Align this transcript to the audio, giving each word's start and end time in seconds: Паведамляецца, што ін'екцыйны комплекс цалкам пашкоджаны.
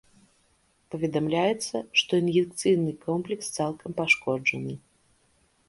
Паведамляецца, 0.93 1.75
што 2.01 2.11
ін'екцыйны 2.21 2.91
комплекс 3.05 3.53
цалкам 3.61 3.91
пашкоджаны. 4.03 4.73